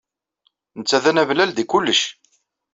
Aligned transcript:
Netta 0.77 0.97
d 1.03 1.05
anablal 1.09 1.49
deg 1.53 1.67
kullec. 1.71 2.01